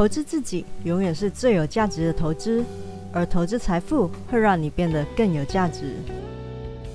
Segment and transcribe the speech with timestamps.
[0.00, 2.64] 投资自己永远是最有价值的投资，
[3.12, 5.94] 而投资财富会让你变得更有价值。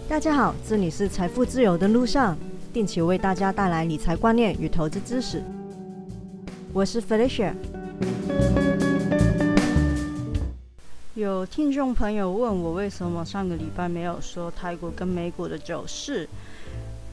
[0.09, 2.35] 大家好，这里是财富自由的路上，
[2.73, 5.43] 定期为大家带来理财观念与投资知识。
[6.73, 7.53] 我是 Felicia。
[11.13, 16.27] 有听众朋友问我，为什么上个礼拜没有说泰国跟美股的走势？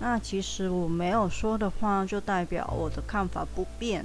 [0.01, 4.03] 那其实我没有说的话，就代表我的看法不变。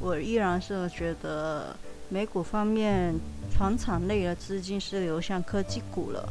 [0.00, 1.76] 我依然是觉得
[2.08, 3.14] 美股方面，
[3.52, 6.28] 船产类的资金是流向科技股了。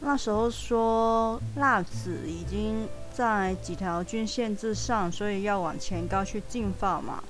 [0.00, 7.22] 那时候说辣子已经在几条均线之上，所以要往前高去进发嘛。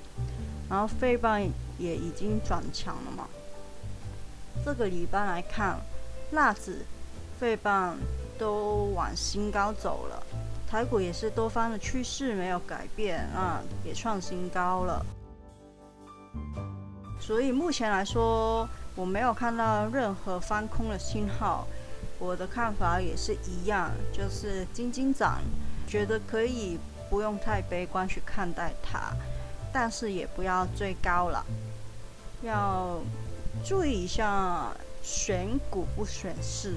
[0.69, 1.41] 然后费棒
[1.77, 3.27] 也已经转强了嘛。
[4.63, 5.77] 这个礼拜来看，
[6.31, 6.85] 辣子、
[7.39, 7.97] 费棒
[8.37, 10.23] 都往新高走了。
[10.69, 15.05] 台股也是多方的趋势没有改变啊，也创新高了。
[17.19, 21.67] 所以目前来说，我没有看到任何翻空的信号。
[22.19, 25.41] 我的看法也是一样，就是金金涨，
[25.87, 26.77] 觉得可以
[27.09, 29.11] 不用太悲观去看待它，
[29.73, 31.43] 但是也不要追高了，
[32.43, 32.99] 要
[33.65, 34.67] 注意一下
[35.01, 36.75] 选股不选市。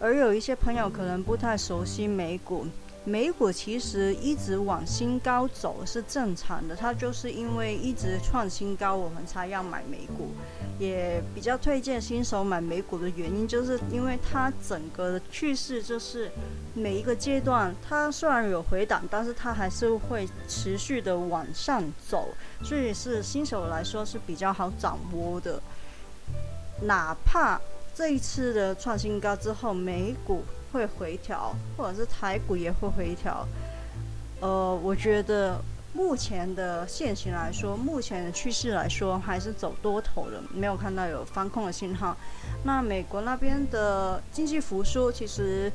[0.00, 2.66] 而有一些朋友可能不太熟悉美股，
[3.04, 10.30] 美股其实一直往新高走是正常的，它就是因为一直创新高，我们才要买美股。
[10.78, 16.30] 也比较推荐新手买美股的原因，就是因为它整个的趋势就是
[16.74, 22.28] 每一个阶段，它虽然有回档，但是它还是会持续的往上走，
[22.64, 25.62] 所以是新手来说是比较好掌握的，
[26.82, 27.60] 哪怕。
[27.96, 30.42] 这一次的创新高之后，美股
[30.74, 33.46] 会回调，或者是台股也会回调。
[34.40, 42.16] 呃，我觉得目前的现形来说，目前的趋势来说，还是走多头的，没有看到有翻空的信号。
[42.64, 45.70] 那美国那边的经济复苏其实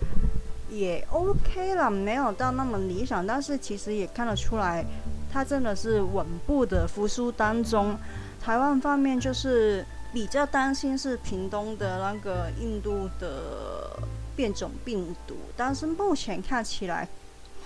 [0.70, 4.86] 也 OK 了，没有到那么理想，但是其实也看得出来，
[5.32, 7.98] 它真的是稳步的复苏当中。
[8.42, 9.86] 台湾方面就是。
[10.12, 13.92] 比较担心是屏东的那个印度的
[14.40, 17.06] 变种病毒，但是目前看起来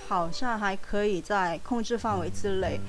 [0.08, 2.80] 好像还可以在控制范围之内，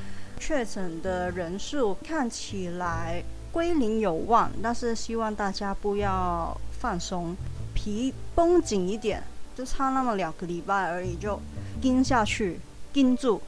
[0.41, 3.23] 确诊的人数看起来
[3.53, 7.37] 归零有望，但是希望大家不要放松，
[7.75, 9.23] 皮绷紧一点，
[9.55, 11.39] 就差那么两个礼拜而已，就
[11.83, 12.59] 盯下去，
[12.91, 13.39] 盯住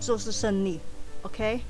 [0.00, 0.80] 就是胜利
[1.22, 1.60] ，OK。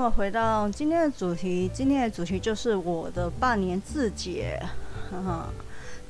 [0.00, 4.58] 么回到今天的主题，今天的主题就是我的半年自解，
[5.10, 5.48] 哈哈。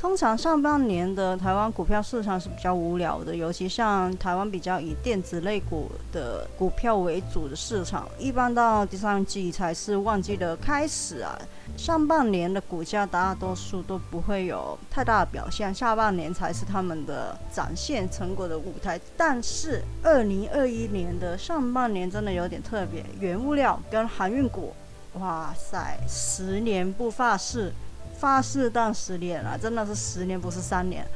[0.00, 11.38] 通常上半年的台湾股票市场是比较无聊的，尤其像台湾比较以电子类股的股票为主的市场，一般到第三季才是旺季的开始啊。
[11.76, 18.98] 上半年的股价大多数都不会有太大的表现，下半年才是他们的展现成果的舞台。
[19.18, 24.72] 但是二零二一年的上半年真的有点特别，原物料跟航运股，
[25.18, 27.70] 哇塞，十年不发誓。
[28.20, 31.06] 发誓当十年了，真的是十年不是三年。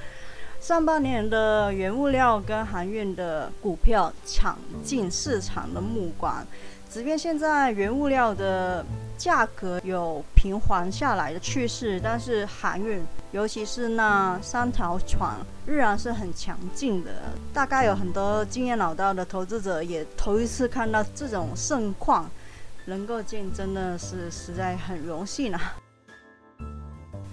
[0.59, 6.43] 上半年的原物料跟航运的股票抢进市场的目光，
[6.89, 8.83] 即便现在原物料的
[9.19, 17.11] 价格有平缓下来的趋势，但是航运，尤其是那三条船，仍然是很强劲的。
[17.53, 22.31] 大概有很多经验老道的投资者也头一次看到这种盛况，
[22.87, 25.75] 能够见真的是实在很荣幸啊。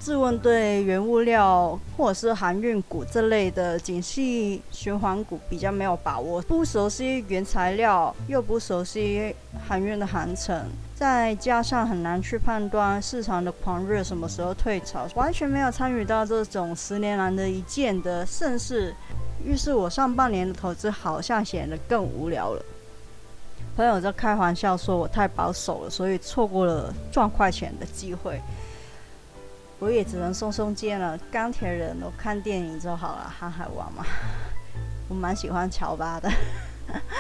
[0.02, 9.36] 自问对原物料或者是航运股这类的景气循环股比较没有把握，不熟悉原材料，又不熟悉
[9.68, 10.60] 航运的航程，
[10.96, 18.96] 再加上很难去判断市场的狂热什么时候退潮，完全没有参与到这种十年难得一见的盛世，
[19.46, 22.66] 于是我上半年的投资好像显得更无聊了。
[23.76, 28.42] 朋友在开玩笑说我太保守了，所以错过了赚快钱的机会。
[29.82, 31.18] 我也只能松松肩了。
[31.32, 34.06] 钢铁人，我看电影就好了，航海王嘛，
[35.10, 36.32] 我蛮喜欢乔巴的。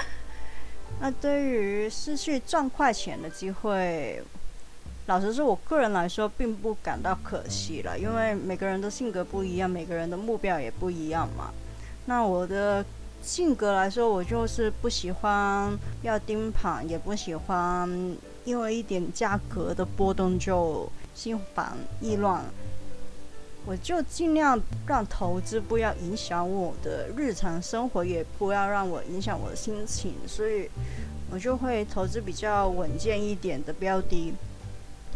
[1.01, 4.21] 那对于失去赚快钱的机会，
[5.07, 11.51] 老实说，我个人来说并不感到可惜了，因为每个人的性格不一样，每个人的目标也不一样嘛。
[12.05, 12.85] 那我的
[13.23, 17.89] 性格来说，我就是不喜欢要盯盘，也不喜欢
[18.43, 20.87] 因为一点价格的波动就。
[21.21, 22.43] 心烦意乱，
[23.63, 30.67] 我就尽量让投资不要影响我的日常生活，也不要让我影响我的心情，所以
[31.29, 34.33] 我就会投资比较稳健一点的标的。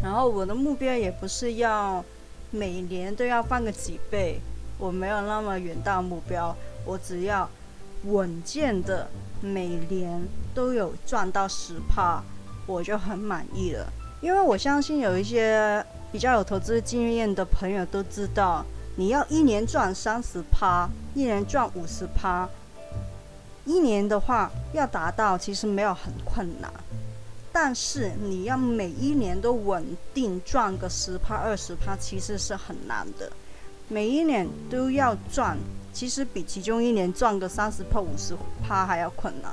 [0.04, 2.06] 然后我的目标也不是要
[2.51, 4.40] 每年都要翻个几倍，
[4.78, 6.56] 我没有那么远大目标，
[6.86, 7.50] 我只要
[8.04, 9.10] 稳健的
[9.42, 10.22] 每年
[10.54, 12.22] 都有赚到十趴，
[12.68, 13.92] 我就很满意了。
[14.21, 15.85] 因为我相信有一些。
[16.12, 18.63] 比较有投资经验的朋友都知道，
[18.95, 22.47] 你要一年赚三十趴，一年赚五十趴，
[23.65, 26.71] 一年的话要达到其实没有很困难，
[27.51, 29.83] 但是你要每一年都稳
[30.13, 33.29] 定赚个十趴二十趴，其实是很难的。
[33.89, 35.57] 每一年都要赚，
[35.91, 38.33] 其实比其中一年赚个三十趴五十
[38.65, 39.51] 趴还要困难。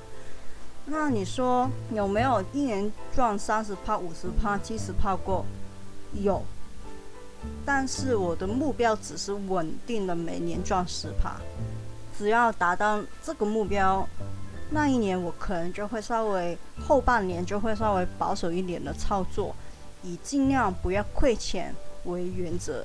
[0.85, 5.45] 那你说有没有一年赚三十趴五十趴七十趴过？
[6.13, 6.43] 有，
[7.65, 11.37] 但是我的目标只是稳定的每年赚十趴，
[12.19, 14.07] 只要达到这个目标，
[14.71, 19.55] 那一年我可能就会稍微后半年就会稍微保守一点的操作，
[20.03, 21.75] 以尽量不要亏钱
[22.05, 22.85] 为原则。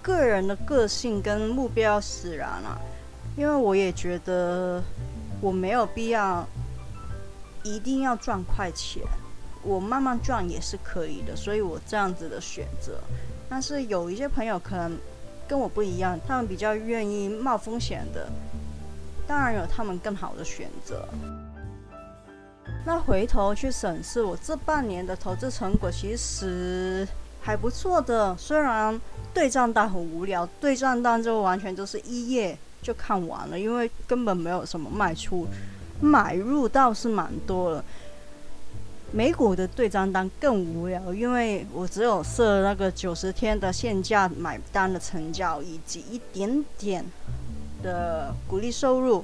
[0.00, 2.80] 个人的个性跟目标使然啊，
[3.38, 4.82] 因为我也觉得
[5.40, 6.44] 我没有必要
[7.62, 9.00] 一定要赚快钱。
[9.62, 12.98] 我慢慢赚也是可以的，所以我这样子的选择。
[13.48, 14.96] 但是有一些朋友可能
[15.46, 18.28] 跟我不一样，他们比较愿意冒风险的，
[19.26, 21.06] 当然有他们更好的选择。
[22.84, 27.06] 那回头去审视我这半年的投资成果，其实
[27.40, 28.36] 还不错的。
[28.36, 28.98] 虽然
[29.32, 32.56] 对账单很无聊，对账单就完全就是一页
[32.88, 35.46] 就看完了，因为根本没有什么卖出，
[36.00, 37.84] 买入倒是蛮多了。
[39.12, 47.04] 美股的对账单更无聊，因为我只有设那个九十天的限价买单的成交，以及一点点
[47.82, 49.22] 的股利收入，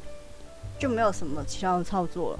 [0.78, 2.38] 就没有什么其他的操作了。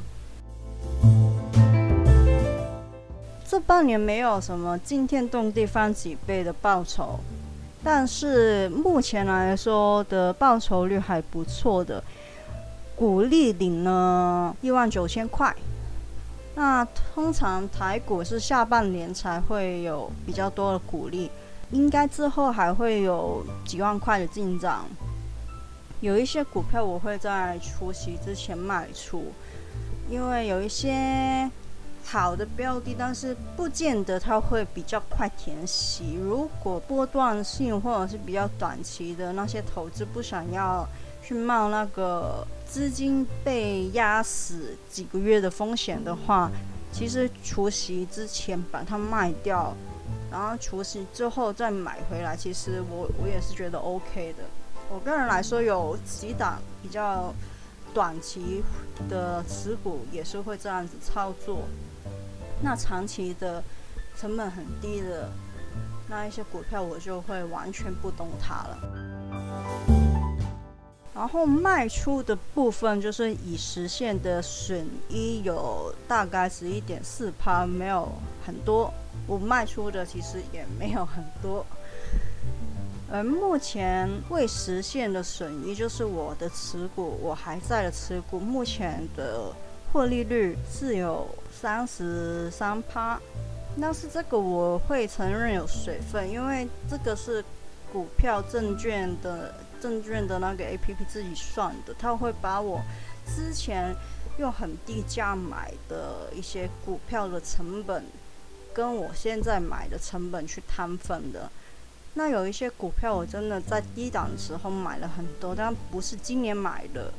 [3.49, 7.19] 这半年没有什么惊天动地翻几倍的报酬，
[7.85, 12.03] 但是目前来说的报酬率还不错的，
[12.97, 15.55] 股利领了一万九千块。
[16.55, 16.83] 那
[17.13, 21.31] 通常台股是下半年才会有比较多的股利，
[21.73, 24.87] 应该之后还会有几万块的进账。
[26.01, 29.33] 有一些股票我会在除夕之前卖出，
[30.09, 31.51] 因为有一些
[32.05, 36.19] 好的标的，但是不见得它会比较快填息。
[36.23, 40.87] 如果波段性或者是比较短期的那些投资不想要
[41.23, 42.47] 去冒那个。
[42.67, 46.51] 资金被压死几个月的风险的话，
[46.91, 49.73] 其实除息之前把它卖掉，
[50.29, 54.43] 然后除息之后再买回来，其实我我也是觉得 OK 的。
[54.91, 57.33] 我个人来说，有几档比较
[57.93, 58.65] 短期
[59.09, 61.61] 的持股也是会这样子操作。
[62.65, 63.63] 那长期的
[64.19, 65.31] 成本很低的
[66.09, 68.79] 那一些股票，我就会完全不动它了。
[71.15, 78.11] 然后卖出的部分就是已实现的损益有大概十一点四趴，没有
[78.47, 78.91] 很多。
[79.27, 81.65] 我卖出的其实也没有很多。
[83.13, 89.53] 而目前未实现的损益就是我的持股，我还在的持股，目前的
[89.93, 91.29] 获利率是有
[91.65, 93.19] 三十三趴。
[93.81, 97.43] 但是这个我会承认有水分，因为这个是
[97.91, 99.55] 股票证券的。
[99.81, 102.81] 证券的那个 A P P 自己算的，他会把我
[103.27, 103.95] 之前
[104.39, 108.03] 用很低价买的一些股票的成本，
[108.73, 111.51] 跟我现在买的成本去摊分的。
[112.15, 117.13] 那有一些股票我真的在低档的时候买了很多，但不是今年买的，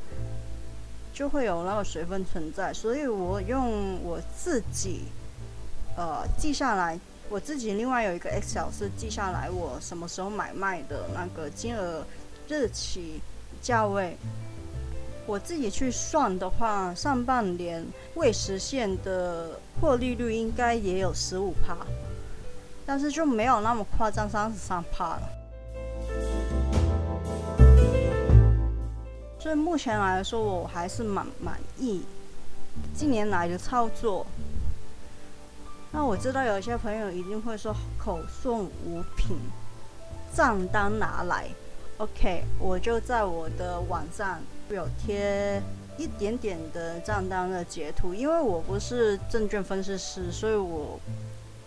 [1.16, 2.72] 就会有那个水分存在。
[2.72, 5.06] 所以我用我自己
[5.98, 12.06] 呃记下来，我自己另外有一个 Excel 是记下来我什么时候买卖的那个金额。
[12.48, 13.20] 日期、
[13.60, 14.16] 价位，
[15.26, 21.76] 我自己去算的话，上半年未实现的获利率应该也有十五趴，
[22.86, 25.30] 但是就没有那么夸张，三十三趴了。
[29.46, 32.02] 所以目前来说，我还是蛮满意
[32.96, 34.26] 近年来的操作。
[35.92, 39.38] 那我知道有些朋友一定会说口送无凭，
[40.34, 41.46] 账单拿来。
[41.98, 45.62] OK，我就在我的网站有贴
[45.96, 51.00] 一点点的账单的截图，因为我不是证券分析师，所以我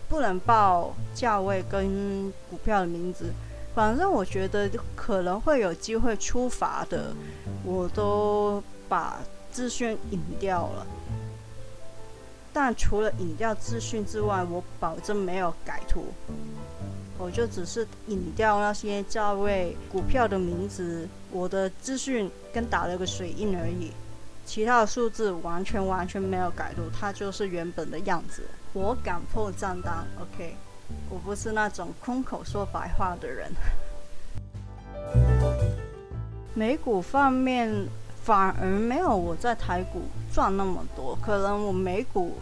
[0.09, 3.31] 不能报价位跟股票的名字。
[3.75, 7.13] 反正我觉得可能会有机会出罚的，
[7.63, 9.19] 我都把
[9.51, 10.85] 资讯隐掉了。
[12.51, 16.05] 但除了隐掉资讯之外，我保证没有改图。
[17.17, 23.91] 我就只是隐掉那些价位股票的名字，我的资讯跟打了个水印而已。
[24.45, 28.43] 其他的数字完全完全没有改图，它就是原本的样子。
[28.73, 30.55] 我敢破账单，OK。
[31.09, 33.51] 我不是那种空口说白话的人。
[36.53, 37.73] 美股方面
[38.23, 42.37] 反而没有我在台股赚那么多，可能我美股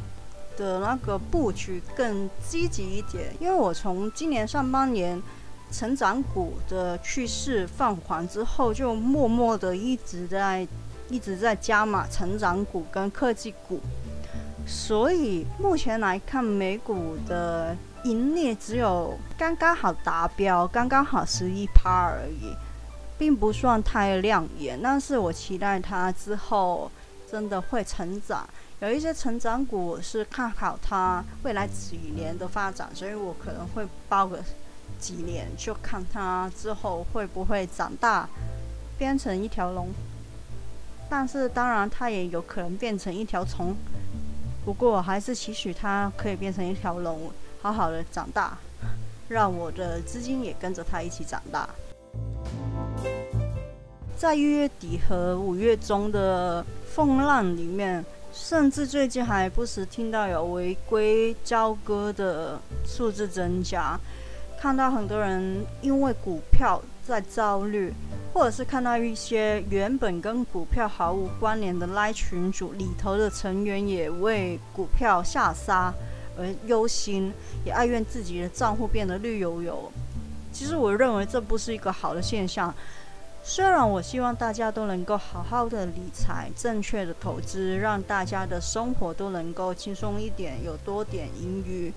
[0.57, 5.21] 的那个布局更积极一点，因为我从今年上半年
[5.71, 10.67] 成长股的趋势放缓之后，就默默的一直在
[11.09, 13.79] 一直在加码成长股跟科技股，
[14.65, 17.75] 所以目前来看美股的。
[18.03, 22.55] 盈利只有刚刚好达标，刚刚好十一趴而已，
[23.17, 24.79] 并不算太亮眼。
[24.81, 26.91] 但是我期待它之后
[27.29, 28.47] 真的会成长。
[28.79, 34.39] 有一些成长股是看好它未来几年的发展，所以我可能会包个
[34.99, 38.29] 几年，就看它之后会不会长大，
[38.97, 39.89] 变成一条龙。
[41.09, 43.75] 但是当然，它也有可能变成一条虫。
[44.63, 47.31] 不过还是期许它可以变成一条龙。
[47.61, 48.57] 好好的长大，
[49.27, 51.67] 让我的资金也跟着他一起长大。
[54.15, 63.99] 在一月底和五月中的风浪里面，甚至最近还不时听到有违规交割的数字增加，
[64.59, 67.93] 看到很多人因为股票在焦虑，
[68.33, 75.93] 或者是看到一些原本跟股票毫无关联的拉群组里头的成员也为股票下杀。
[76.37, 77.33] 而忧心，
[77.65, 79.91] 也哀怨自己的账户变得绿油油。
[80.51, 82.73] 其实我认为这不是一个好的现象。
[83.43, 91.93] 虽然我希望大家都能够好好的理财，正确的投资，让大家的生活都能够轻松一点，有多点盈余。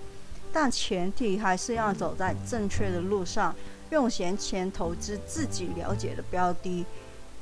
[0.52, 3.54] 但前提还是要走在正确的路上，
[3.90, 6.85] 用闲钱投资自己了解的标的，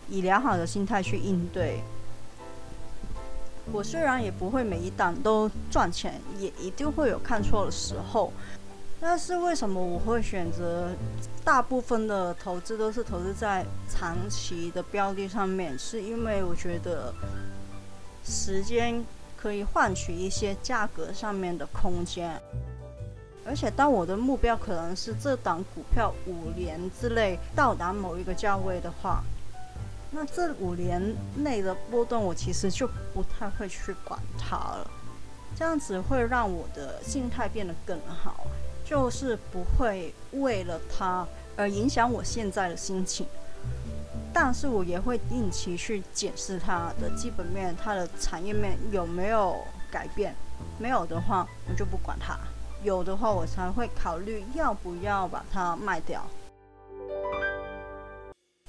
[0.08, 1.82] 以良好的心态去应对。
[3.70, 8.32] 我虽然也不会每一档都赚钱，也一定会有看错的时候。
[9.00, 10.90] 但是为什么我会选择
[11.44, 15.78] 大部分的投资都是投资在长期的标的上面？
[15.78, 17.12] 是因为我觉得
[18.24, 19.04] 时间
[19.36, 22.40] 可以换取一些价格上面的空间。
[23.46, 29.22] 而且当我的目标可能是这档股票五年之内到达某一个价位的话。
[30.10, 34.90] 那这五年内的波动，我其实就不太会去管它了。
[35.54, 38.46] 这样子会让我的心态变得更好，
[38.86, 43.26] 就是不会为了它而影响我现在的心情。
[44.32, 49.56] 但是我也会定期去检视它的基本面、它的产业面有没有
[49.90, 50.34] 改变。
[50.78, 52.34] 没有的话，我就不管它；
[52.82, 56.26] 有的话，我才会考虑要不要把它卖掉。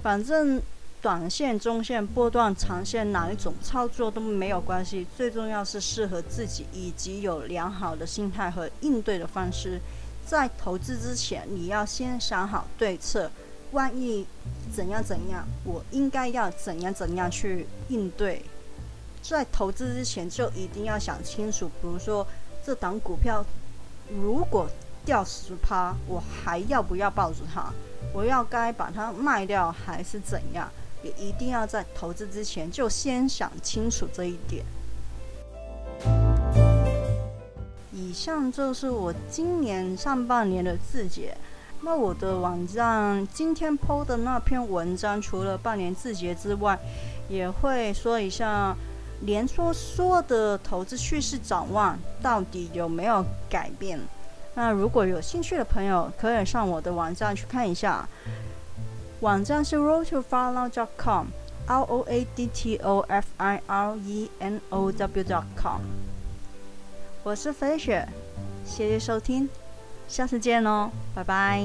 [0.02, 0.60] 反正。
[1.02, 9.80] 短线、中线、波段、长线，哪一种操作都没有关系，最重要是适合自己，以及有良好的心态和应对的方式。
[10.26, 13.30] 在投资之前，你要先想好对策，
[13.72, 14.26] 万一
[14.72, 18.44] 怎样怎样，我应该要怎样怎样去应对。
[19.22, 22.26] 在投资之前，就一定要想清楚，比如说
[22.64, 23.44] 这档股票
[24.08, 24.68] 如果
[25.04, 27.72] 掉十趴，我还要不要抱住它？
[28.12, 30.70] 我要该把它卖掉，还是怎样？
[31.02, 34.64] 也一定要在投资之前就先想清楚这一点。
[37.92, 41.36] 以上就是我今年上半年的自解。
[41.82, 46.78] 那我的网站今天 PO 的那篇文章，除了半年自节之外，
[47.28, 48.76] 也会说一下
[49.22, 53.98] 连说说的投资趋势展望到底有没有改变。
[54.54, 58.06] 那如果有兴趣的朋友，可以上我的网站去看一下。
[59.20, 65.80] 网站是 roadtofirenow.com，r o a d t o f i r e n o w.com。
[67.22, 68.08] 我是飞雪，
[68.64, 69.46] 谢谢收听，
[70.08, 71.62] 下次见哦，拜拜。